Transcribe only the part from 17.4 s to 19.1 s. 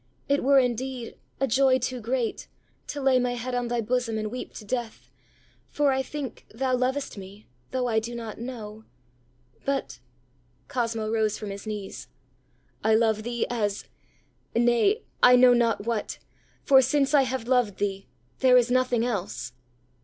loved thee, there is nothing